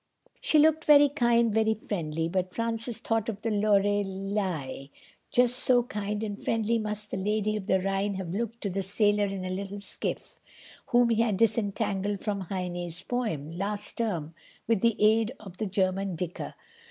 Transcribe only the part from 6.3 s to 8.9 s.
friendly must the Lady of the Rhine have looked to the